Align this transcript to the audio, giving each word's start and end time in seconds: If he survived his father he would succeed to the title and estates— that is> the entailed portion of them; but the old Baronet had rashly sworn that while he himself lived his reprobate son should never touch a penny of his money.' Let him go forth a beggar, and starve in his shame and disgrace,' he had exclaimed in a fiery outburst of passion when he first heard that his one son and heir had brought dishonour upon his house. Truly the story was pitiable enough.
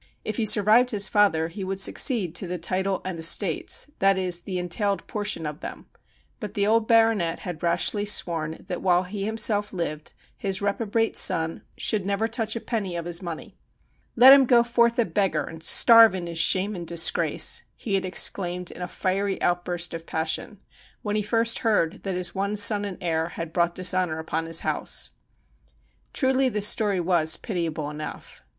If 0.25 0.37
he 0.37 0.45
survived 0.45 0.89
his 0.89 1.07
father 1.07 1.49
he 1.49 1.63
would 1.63 1.79
succeed 1.79 2.33
to 2.33 2.47
the 2.47 2.57
title 2.57 3.03
and 3.05 3.19
estates— 3.19 3.85
that 3.99 4.17
is> 4.17 4.41
the 4.41 4.57
entailed 4.57 5.05
portion 5.05 5.45
of 5.45 5.59
them; 5.59 5.85
but 6.39 6.55
the 6.55 6.65
old 6.65 6.87
Baronet 6.87 7.41
had 7.41 7.61
rashly 7.61 8.03
sworn 8.05 8.65
that 8.67 8.81
while 8.81 9.03
he 9.03 9.25
himself 9.25 9.71
lived 9.71 10.13
his 10.35 10.59
reprobate 10.59 11.15
son 11.15 11.61
should 11.77 12.03
never 12.03 12.27
touch 12.27 12.55
a 12.55 12.59
penny 12.59 12.95
of 12.95 13.05
his 13.05 13.21
money.' 13.21 13.59
Let 14.15 14.33
him 14.33 14.45
go 14.47 14.63
forth 14.63 14.97
a 14.97 15.05
beggar, 15.05 15.43
and 15.43 15.61
starve 15.61 16.15
in 16.15 16.25
his 16.25 16.39
shame 16.39 16.75
and 16.75 16.87
disgrace,' 16.87 17.61
he 17.75 17.93
had 17.93 18.03
exclaimed 18.03 18.71
in 18.71 18.81
a 18.81 18.87
fiery 18.87 19.39
outburst 19.39 19.93
of 19.93 20.07
passion 20.07 20.57
when 21.03 21.15
he 21.15 21.21
first 21.21 21.59
heard 21.59 22.01
that 22.01 22.15
his 22.15 22.33
one 22.33 22.55
son 22.55 22.85
and 22.85 22.97
heir 23.01 23.27
had 23.27 23.53
brought 23.53 23.75
dishonour 23.75 24.17
upon 24.17 24.47
his 24.47 24.61
house. 24.61 25.11
Truly 26.11 26.49
the 26.49 26.61
story 26.61 26.99
was 26.99 27.37
pitiable 27.37 27.91
enough. 27.91 28.41